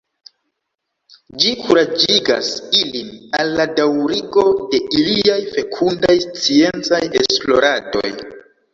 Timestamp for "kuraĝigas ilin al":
1.65-3.53